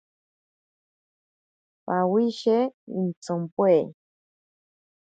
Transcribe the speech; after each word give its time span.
Pawishe 1.85 2.57
intsompoe. 2.99 3.77